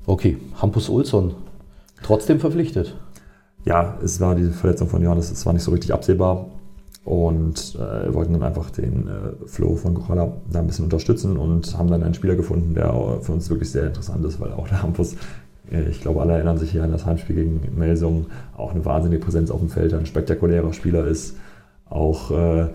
[0.05, 1.33] Okay, Hampus Olsson
[2.03, 2.95] Trotzdem verpflichtet.
[3.65, 6.47] Ja, es war diese Verletzung von Johannes, es war nicht so richtig absehbar.
[7.05, 11.37] Und äh, wir wollten dann einfach den äh, Flow von Kochalla da ein bisschen unterstützen
[11.37, 14.67] und haben dann einen Spieler gefunden, der für uns wirklich sehr interessant ist, weil auch
[14.67, 15.15] der Hampus,
[15.71, 19.23] äh, ich glaube, alle erinnern sich hier an das Heimspiel gegen Melsung, auch eine wahnsinnige
[19.23, 21.35] Präsenz auf dem Feld, ein spektakulärer Spieler ist,
[21.89, 22.67] auch, äh,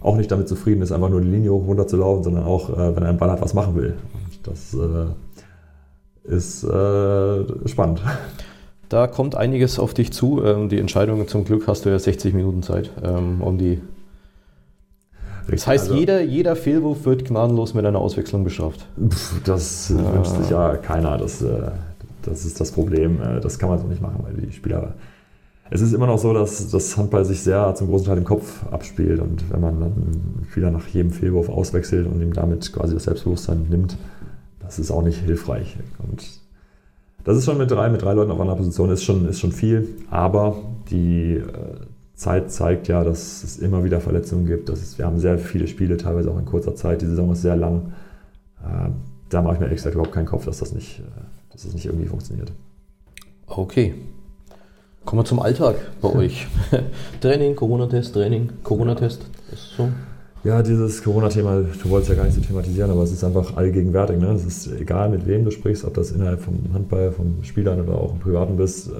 [0.00, 2.70] auch nicht damit zufrieden ist, einfach nur die Linie hoch runter zu laufen, sondern auch,
[2.70, 3.94] äh, wenn er einen Ball hat, was machen will.
[4.14, 6.66] Und das äh, ist
[7.66, 8.02] spannend.
[8.90, 10.44] Da kommt einiges auf dich zu.
[10.44, 13.80] Ähm, die Entscheidung, zum Glück hast du ja 60 Minuten Zeit, ähm, um die.
[15.48, 18.86] Das heißt, also, jeder, jeder Fehlwurf wird gnadenlos mit einer Auswechslung bestraft.
[19.44, 20.12] Das ah.
[20.12, 21.18] wünscht sich ja keiner.
[21.18, 21.70] Das, äh,
[22.22, 23.22] das ist das Problem.
[23.22, 24.94] Äh, das kann man so nicht machen, weil die Spieler.
[25.70, 28.64] Es ist immer noch so, dass das Handball sich sehr zum großen Teil im Kopf
[28.72, 29.20] abspielt.
[29.20, 33.04] Und wenn man dann einen Spieler nach jedem Fehlwurf auswechselt und ihm damit quasi das
[33.04, 33.96] Selbstbewusstsein nimmt,
[34.58, 35.76] das ist auch nicht hilfreich.
[35.98, 36.39] Und
[37.24, 39.52] das ist schon mit drei, mit drei Leuten auf einer Position, ist schon, ist schon
[39.52, 40.56] viel, aber
[40.90, 41.44] die äh,
[42.14, 44.68] Zeit zeigt ja, dass es immer wieder Verletzungen gibt.
[44.68, 47.00] Das ist, wir haben sehr viele Spiele, teilweise auch in kurzer Zeit.
[47.00, 47.92] Die Saison ist sehr lang.
[48.62, 48.90] Äh,
[49.30, 51.02] da mache ich mir ehrlich gesagt überhaupt keinen Kopf, dass das nicht, äh,
[51.50, 52.52] dass das nicht irgendwie funktioniert.
[53.46, 53.94] Okay.
[55.06, 56.46] Kommen wir zum Alltag bei euch.
[57.20, 59.24] Training, Corona-Test, Training, Corona-Test.
[59.52, 59.88] Ist so.
[60.42, 64.18] Ja, dieses Corona-Thema, du wolltest ja gar nicht so thematisieren, aber es ist einfach allgegenwärtig.
[64.18, 64.28] Ne?
[64.32, 67.94] Es ist egal, mit wem du sprichst, ob das innerhalb vom Handball, vom Spielern oder
[67.94, 68.88] auch im Privaten bist.
[68.88, 68.92] Äh,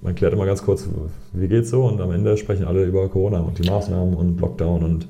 [0.00, 0.88] man klärt immer ganz kurz,
[1.32, 1.84] wie geht's so?
[1.84, 5.08] Und am Ende sprechen alle über Corona und die Maßnahmen und Lockdown und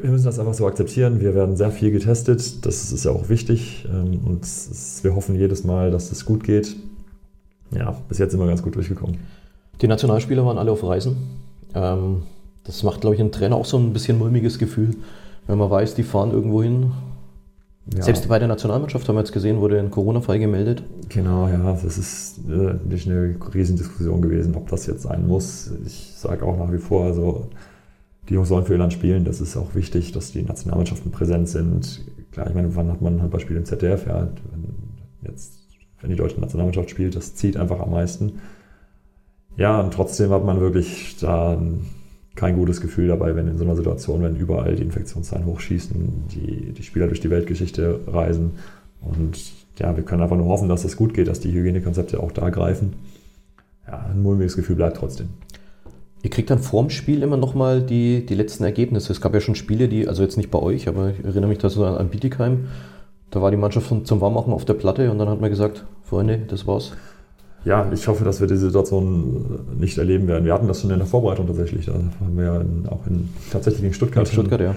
[0.00, 1.20] wir müssen das einfach so akzeptieren.
[1.20, 2.66] Wir werden sehr viel getestet.
[2.66, 3.86] Das ist ja auch wichtig.
[3.88, 4.44] Ähm, und
[5.02, 6.76] wir hoffen jedes Mal, dass es gut geht.
[7.70, 9.18] Ja, bis jetzt sind wir ganz gut durchgekommen.
[9.80, 11.16] Die Nationalspieler waren alle auf Reisen.
[11.74, 12.22] Ähm,
[12.64, 14.96] das macht, glaube ich, einen Trainer auch so ein bisschen mulmiges Gefühl,
[15.46, 16.92] wenn man weiß, die fahren irgendwo hin.
[17.94, 18.02] Ja.
[18.02, 20.82] Selbst bei der Nationalmannschaft haben wir jetzt gesehen, wurde in Corona-frei gemeldet.
[21.10, 25.70] Genau, ja, das ist äh, nicht eine Riesendiskussion gewesen, ob das jetzt sein muss.
[25.84, 27.48] Ich sage auch nach wie vor, also
[28.30, 29.24] die Jungs sollen für ihr Land spielen.
[29.24, 32.06] Das ist auch wichtig, dass die Nationalmannschaften präsent sind.
[32.32, 34.06] klar, ich meine, wann hat man ein Handballspiel im ZDF?
[34.06, 35.52] Ja, wenn, jetzt,
[36.00, 38.40] wenn die deutsche Nationalmannschaft spielt, das zieht einfach am meisten.
[39.58, 41.60] Ja, und trotzdem hat man wirklich da
[42.34, 46.72] kein gutes Gefühl dabei, wenn in so einer Situation, wenn überall die Infektionszahlen hochschießen, die,
[46.72, 48.52] die Spieler durch die Weltgeschichte reisen.
[49.00, 49.38] Und
[49.78, 52.50] ja, wir können einfach nur hoffen, dass das gut geht, dass die Hygienekonzepte auch da
[52.50, 52.94] greifen.
[53.86, 55.28] Ja, ein mulmiges Gefühl bleibt trotzdem.
[56.22, 59.12] Ihr kriegt dann vorm Spiel immer nochmal die, die letzten Ergebnisse.
[59.12, 61.58] Es gab ja schon Spiele, die, also jetzt nicht bei euch, aber ich erinnere mich
[61.58, 62.68] da so an, an Bietigheim.
[63.30, 66.40] Da war die Mannschaft zum Warmmachen auf der Platte und dann hat man gesagt, Freunde,
[66.48, 66.92] das war's
[67.64, 70.44] ja, ich hoffe, dass wir diese Situation nicht erleben werden.
[70.44, 71.86] Wir hatten das schon in der Vorbereitung tatsächlich.
[71.86, 74.74] Da haben wir ja in, auch in, tatsächlich in Stuttgart, Stuttgart ein, ja.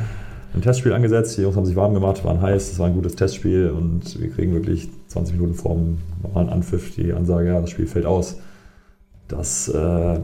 [0.53, 1.37] ein Testspiel angesetzt.
[1.37, 4.29] Die Jungs haben sich warm gemacht, waren heiß, es war ein gutes Testspiel und wir
[4.29, 8.37] kriegen wirklich 20 Minuten vor dem normalen Anpfiff die Ansage, ja, das Spiel fällt aus.
[9.27, 10.19] Das, äh,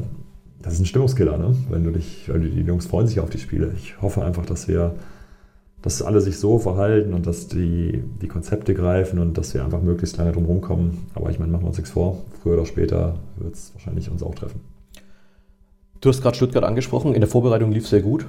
[0.61, 1.53] das ist ein Stimmungskiller, ne?
[1.69, 3.73] Wenn du dich, weil die Jungs freuen sich auf die Spiele.
[3.75, 4.95] Ich hoffe einfach, dass wir
[5.83, 9.81] dass alle sich so verhalten und dass die, die Konzepte greifen und dass wir einfach
[9.81, 11.05] möglichst lange drum kommen.
[11.13, 12.21] Aber ich meine, machen wir uns nichts vor.
[12.41, 14.61] Früher oder später wird es wahrscheinlich uns auch treffen.
[15.99, 17.13] Du hast gerade Stuttgart angesprochen.
[17.13, 18.25] In der Vorbereitung lief es sehr gut.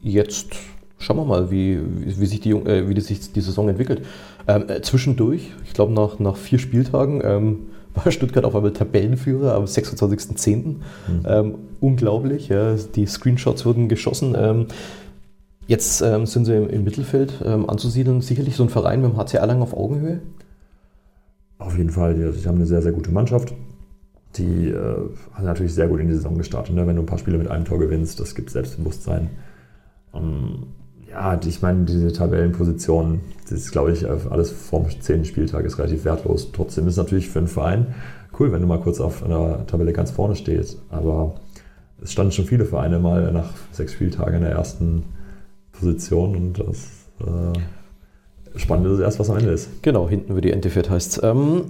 [0.00, 0.54] Jetzt
[0.98, 4.02] schauen wir mal, wie, wie, sich, die, äh, wie sich die Saison entwickelt.
[4.46, 7.58] Ähm, äh, zwischendurch, ich glaube nach, nach vier Spieltagen, ähm,
[7.94, 10.56] war Stuttgart auf einmal Tabellenführer am 26.10.
[10.56, 10.76] Mhm.
[11.26, 14.68] Ähm, unglaublich, ja, die Screenshots wurden geschossen.
[15.68, 18.20] Ähm, Jetzt ähm, sind sie im, im Mittelfeld ähm, anzusiedeln.
[18.20, 20.20] Sicherlich so ein Verein mit dem HC Erlangen auf Augenhöhe?
[21.58, 22.14] Auf jeden Fall.
[22.14, 23.52] Die haben eine sehr, sehr gute Mannschaft.
[24.36, 24.96] Die äh,
[25.32, 26.74] hat natürlich sehr gut in die Saison gestartet.
[26.74, 26.86] Ne?
[26.86, 29.30] Wenn du ein paar Spiele mit einem Tor gewinnst, das gibt Selbstbewusstsein.
[30.12, 30.68] Um,
[31.10, 35.24] ja, die, ich meine, diese Tabellenposition, das ist, glaube ich, alles vorm 10.
[35.24, 36.52] Spieltag ist relativ wertlos.
[36.52, 37.94] Trotzdem ist es natürlich für einen Verein
[38.38, 40.80] cool, wenn du mal kurz auf einer Tabelle ganz vorne stehst.
[40.90, 41.36] Aber
[42.02, 45.04] es standen schon viele Vereine mal nach sechs Spieltagen in der ersten
[45.78, 46.88] Position und das
[47.20, 49.82] äh, Spannende ist erst, was am Ende ist.
[49.82, 51.64] Genau, hinten wie die Ente fährt heißt ähm,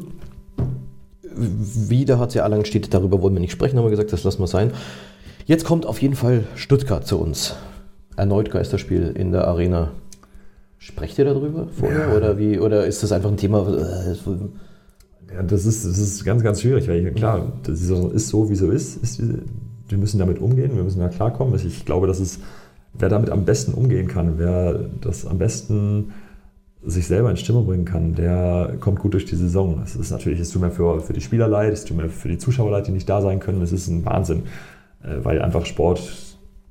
[1.35, 4.41] Wie der HC Erlangen steht, darüber wollen wir nicht sprechen, haben wir gesagt, das lassen
[4.41, 4.73] wir sein.
[5.47, 7.57] Jetzt kommt auf jeden Fall Stuttgart zu uns.
[8.17, 9.93] Erneut Geisterspiel in der Arena.
[10.79, 12.17] Sprecht ihr darüber vorher ja.
[12.17, 13.67] oder, wie, oder ist das einfach ein Thema?
[13.69, 18.49] Äh, ja, das ist, das ist ganz, ganz schwierig, weil ich, klar, das ist so,
[18.49, 19.03] wie so ist.
[19.03, 19.21] ist
[19.89, 21.55] wir müssen damit umgehen, wir müssen da klarkommen.
[21.55, 22.41] Ich glaube, das ist
[22.99, 26.13] wer damit am besten umgehen kann, wer das am besten
[26.85, 29.81] sich selber in Stimmung bringen kann, der kommt gut durch die Saison.
[29.85, 32.29] Es ist natürlich, es tut mir für, für die Spieler leid, es tut mir für
[32.29, 33.61] die Zuschauer leid, die nicht da sein können.
[33.63, 34.45] Es ist ein Wahnsinn,
[35.03, 36.01] äh, weil einfach Sport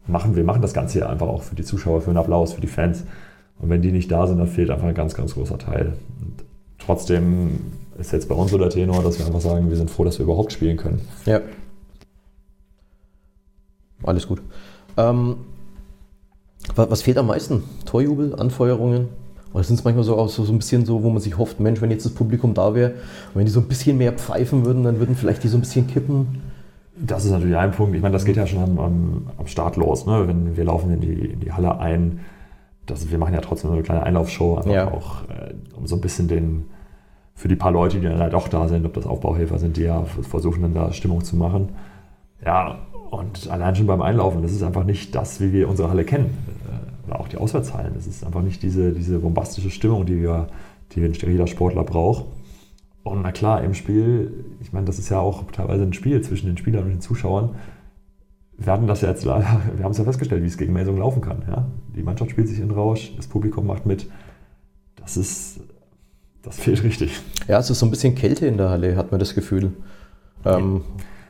[0.07, 2.61] machen, wir machen das Ganze hier einfach auch für die Zuschauer, für einen Applaus, für
[2.61, 3.03] die Fans.
[3.59, 5.93] Und wenn die nicht da sind, dann fehlt einfach ein ganz, ganz großer Teil.
[6.21, 6.45] Und
[6.77, 7.59] trotzdem
[7.99, 10.19] ist jetzt bei uns so der Tenor, dass wir einfach sagen, wir sind froh, dass
[10.19, 11.01] wir überhaupt spielen können.
[11.25, 11.41] Ja.
[14.03, 14.41] Alles gut.
[14.95, 15.37] Ähm,
[16.75, 17.63] was fehlt am meisten?
[17.85, 19.09] Torjubel, Anfeuerungen?
[19.53, 21.59] Oder sind es manchmal so, auch so, so ein bisschen so, wo man sich hofft,
[21.59, 24.65] Mensch, wenn jetzt das Publikum da wäre und wenn die so ein bisschen mehr pfeifen
[24.65, 26.41] würden, dann würden vielleicht die so ein bisschen kippen?
[26.99, 27.95] Das ist natürlich ein Punkt.
[27.95, 30.05] Ich meine, das geht ja schon am, am, am Start los.
[30.05, 30.27] Ne?
[30.27, 32.19] Wenn wir laufen in die, in die Halle ein,
[32.85, 34.91] das, wir machen ja trotzdem eine kleine Einlaufshow, einfach ja.
[34.91, 36.65] auch, äh, um so ein bisschen den,
[37.35, 39.83] für die paar Leute, die dann halt auch da sind, ob das Aufbauhelfer sind, die
[39.83, 41.69] ja versuchen dann da Stimmung zu machen.
[42.43, 42.79] Ja,
[43.11, 46.35] und allein schon beim Einlaufen, das ist einfach nicht das, wie wir unsere Halle kennen.
[47.07, 47.93] Oder auch die Auswärtshallen.
[47.95, 50.47] Das ist einfach nicht diese, diese bombastische Stimmung, die, wir,
[50.93, 52.25] die jeder Sportler braucht.
[53.03, 56.47] Und na klar, im Spiel, ich meine, das ist ja auch teilweise ein Spiel zwischen
[56.47, 57.55] den Spielern und den Zuschauern.
[58.57, 61.21] Wir hatten das ja jetzt, wir haben es ja festgestellt, wie es gegen Melsung laufen
[61.21, 61.43] kann.
[61.47, 61.67] Ja?
[61.95, 64.09] Die Mannschaft spielt sich in Rausch, das Publikum macht mit.
[64.97, 65.61] Das ist,
[66.41, 67.21] das fehlt richtig.
[67.47, 69.71] Ja, es ist so ein bisschen Kälte in der Halle, hat man das Gefühl.
[70.43, 70.81] Ähm,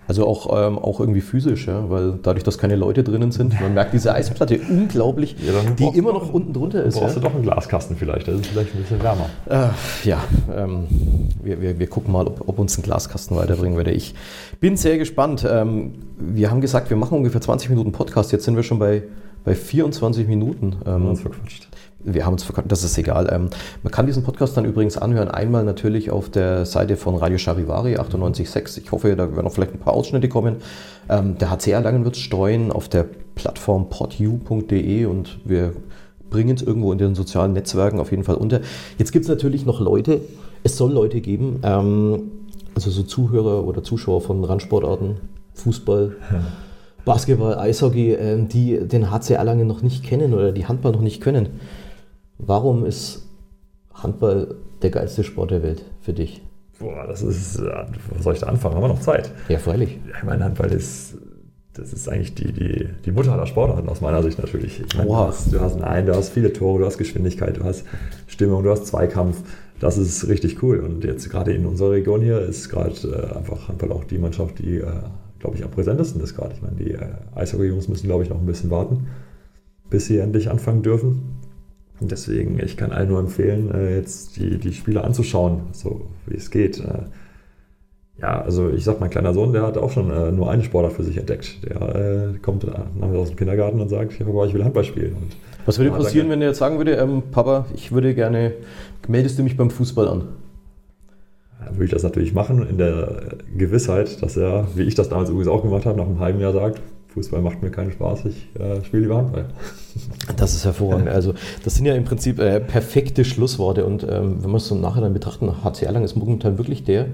[0.08, 3.74] also auch, ähm, auch irgendwie physisch, ja, weil dadurch, dass keine Leute drinnen sind, man
[3.74, 6.98] merkt diese Eisplatte unglaublich, ja, die immer noch unten drunter ist.
[6.98, 7.22] Brauchst ja.
[7.22, 9.30] du doch einen Glaskasten vielleicht, das ist vielleicht ein bisschen wärmer.
[9.50, 9.68] Äh,
[10.08, 10.24] ja,
[10.56, 10.88] ähm,
[11.44, 13.92] wir, wir, wir gucken mal, ob, ob uns ein Glaskasten weiterbringen würde.
[13.92, 14.16] Ich
[14.60, 15.46] bin sehr gespannt.
[15.50, 19.04] Ähm, wir haben gesagt, wir machen ungefähr 20 Minuten Podcast, jetzt sind wir schon bei,
[19.44, 20.78] bei 24 Minuten.
[20.86, 21.68] Ähm, uns verquatscht
[22.14, 23.30] wir haben uns verkauft, das ist egal.
[23.32, 23.50] Ähm,
[23.84, 27.98] man kann diesen Podcast dann übrigens anhören, einmal natürlich auf der Seite von Radio Charivari
[27.98, 28.82] 98.6.
[28.82, 30.58] Ich hoffe, da werden noch vielleicht ein paar Ausschnitte kommen.
[31.10, 35.74] Ähm, der HC Erlangen wird streuen auf der Plattform podu.de und wir
[36.30, 38.62] bringen es irgendwo in den sozialen Netzwerken auf jeden Fall unter.
[38.98, 40.22] Jetzt gibt es natürlich noch Leute,
[40.64, 42.32] es soll Leute geben, ähm,
[42.76, 45.18] also so Zuhörer oder Zuschauer von Randsportarten,
[45.54, 46.16] Fußball.
[46.32, 46.42] Ja.
[47.08, 51.22] Basketball, Eishockey, äh, die den HC Erlangen noch nicht kennen oder die Handball noch nicht
[51.22, 51.48] können.
[52.38, 53.28] Warum ist
[53.94, 56.42] Handball der geilste Sport der Welt für dich?
[56.80, 58.76] Boah, das ist, wo soll ich da anfangen?
[58.76, 59.32] Haben wir noch Zeit?
[59.50, 60.00] Ja, freilich.
[60.16, 61.18] Ich meine, Handball ist,
[61.74, 64.82] das ist eigentlich die, die, die Mutter aller Sportarten aus meiner Sicht natürlich.
[64.82, 67.64] Ich meine, du, hast, du hast ein, du hast viele Tore, du hast Geschwindigkeit, du
[67.64, 67.84] hast
[68.28, 69.42] Stimmung, du hast Zweikampf.
[69.80, 70.80] Das ist richtig cool.
[70.80, 74.60] Und jetzt gerade in unserer Region hier ist gerade äh, einfach Handball auch die Mannschaft,
[74.60, 74.86] die, äh,
[75.40, 76.54] glaube ich, am präsentesten ist gerade.
[76.54, 79.08] Ich meine, die äh, Eishockey-Jungs müssen, glaube ich, noch ein bisschen warten,
[79.90, 81.37] bis sie endlich anfangen dürfen.
[82.00, 86.38] Und deswegen, ich kann allen nur empfehlen, äh, jetzt die, die Spiele anzuschauen, so wie
[86.38, 86.80] es geht.
[86.80, 87.04] Äh,
[88.22, 90.94] ja, also ich sag, mein kleiner Sohn, der hat auch schon äh, nur eine Sportart
[90.94, 91.64] für sich entdeckt.
[91.64, 95.14] Der kommt nachher aus dem Kindergarten und sagt, Papa, ich will Handball spielen.
[95.14, 98.54] Und Was würde passieren, wenn er jetzt sagen würde, ähm, Papa, ich würde gerne,
[99.08, 100.24] meldest du mich beim Fußball an?
[101.64, 105.30] Dann würde ich das natürlich machen, in der Gewissheit, dass er, wie ich das damals
[105.30, 106.82] übrigens auch gemacht habe, nach einem halben Jahr sagt,
[107.18, 109.48] Fußball macht mir keinen Spaß, ich äh, spiele lieber Handball.
[110.38, 111.10] Das ist hervorragend.
[111.10, 114.76] Also das sind ja im Prinzip äh, perfekte Schlussworte und ähm, wenn wir es so
[114.76, 117.08] nachher dann betrachten, HC Erlangen ist momentan wirklich der,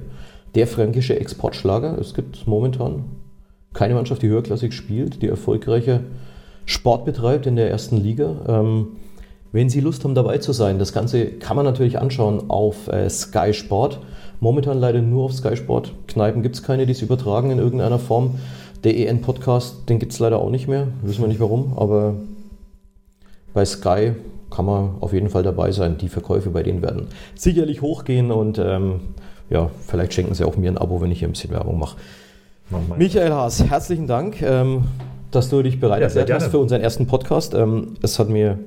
[0.55, 1.97] der fränkische Exportschlager.
[1.97, 3.05] Es gibt momentan
[3.73, 6.01] keine Mannschaft, die höherklassig spielt, die erfolgreicher
[6.65, 8.35] Sport betreibt in der ersten Liga.
[8.49, 8.87] Ähm,
[9.53, 13.09] wenn Sie Lust haben, dabei zu sein, das Ganze kann man natürlich anschauen auf äh,
[13.09, 13.99] Sky Sport.
[14.41, 15.93] Momentan leider nur auf Sky Sport.
[16.07, 18.35] Kneipen gibt es keine, die es übertragen in irgendeiner Form.
[18.83, 20.87] Der EN-Podcast, den gibt es leider auch nicht mehr.
[21.01, 22.15] Wissen wir nicht warum, aber
[23.53, 24.13] bei Sky
[24.49, 25.97] kann man auf jeden Fall dabei sein.
[25.97, 28.99] Die Verkäufe bei denen werden sicherlich hochgehen und ähm,
[29.49, 31.97] ja, vielleicht schenken sie auch mir ein Abo, wenn ich hier ein bisschen Werbung mache.
[32.97, 34.85] Michael Haas, herzlichen Dank, ähm,
[35.31, 37.53] dass du dich bereit Ja, erklärt hast für unseren ersten Podcast.
[37.53, 38.59] Ähm, es hat mir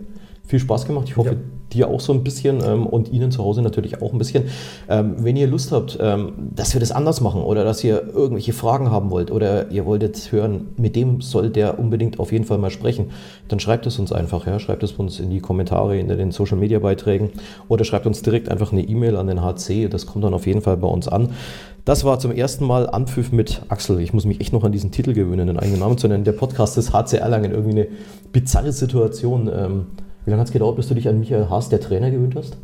[0.46, 1.06] viel Spaß gemacht.
[1.08, 1.36] Ich hoffe, Ja.
[1.72, 4.44] dir auch so ein bisschen ähm, und Ihnen zu Hause natürlich auch ein bisschen.
[4.88, 8.52] Ähm, wenn ihr Lust habt, ähm, dass wir das anders machen oder dass ihr irgendwelche
[8.52, 12.58] Fragen haben wollt oder ihr wolltet hören, mit dem soll der unbedingt auf jeden Fall
[12.58, 13.06] mal sprechen,
[13.48, 14.46] dann schreibt es uns einfach.
[14.46, 14.60] Ja?
[14.60, 17.30] Schreibt es uns in die Kommentare, in den Social Media Beiträgen
[17.68, 19.88] oder schreibt uns direkt einfach eine E-Mail an den HC.
[19.88, 21.30] Das kommt dann auf jeden Fall bei uns an.
[21.84, 24.00] Das war zum ersten Mal Anpfiff mit Axel.
[24.00, 26.24] Ich muss mich echt noch an diesen Titel gewöhnen, den eigenen Namen zu nennen.
[26.24, 27.50] Der Podcast des HC Erlangen.
[27.52, 27.88] Irgendwie eine
[28.32, 29.48] bizarre Situation.
[30.26, 32.58] Wie lange hat es gedauert, bis du dich an Michael Haas, der Trainer, gewöhnt hast?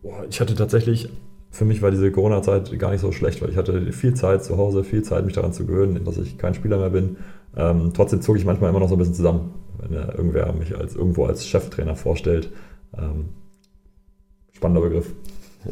[0.00, 1.08] Boah, ich hatte tatsächlich,
[1.50, 4.56] für mich war diese Corona-Zeit gar nicht so schlecht, weil ich hatte viel Zeit zu
[4.56, 7.16] Hause, viel Zeit, mich daran zu gewöhnen, dass ich kein Spieler mehr bin.
[7.56, 10.78] Ähm, trotzdem zog ich manchmal immer noch so ein bisschen zusammen, wenn äh, irgendwer mich
[10.78, 12.50] als, irgendwo als Cheftrainer vorstellt.
[12.96, 13.30] Ähm,
[14.52, 15.12] spannender Begriff.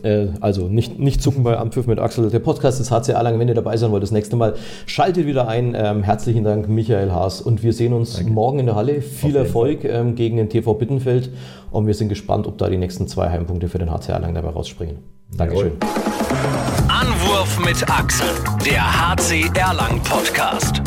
[0.02, 2.30] Äh, also nicht, nicht zucken bei Anpfiff mit Axel.
[2.30, 3.38] Der Podcast des HC Erlangen.
[3.38, 4.54] Wenn ihr dabei sein wollt, das nächste Mal
[4.86, 5.74] schaltet wieder ein.
[5.76, 7.40] Ähm, herzlichen Dank, Michael Haas.
[7.40, 8.30] Und wir sehen uns Danke.
[8.30, 9.00] morgen in der Halle.
[9.00, 11.30] Viel Erfolg ähm, gegen den TV Bittenfeld.
[11.70, 14.50] Und wir sind gespannt, ob da die nächsten zwei Heimpunkte für den HC Erlangen dabei
[14.50, 14.98] rausspringen.
[15.36, 15.72] Dankeschön.
[15.80, 16.86] Jawohl.
[16.88, 18.28] Anwurf mit Axel,
[18.64, 20.82] der HC Erlang Podcast.